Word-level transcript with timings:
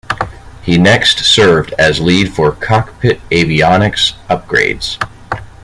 He 0.63 0.79
next 0.79 1.19
served 1.25 1.75
as 1.77 1.99
lead 1.99 2.33
for 2.33 2.53
cockpit 2.53 3.19
avionics 3.29 4.13
upgrades. 4.31 4.97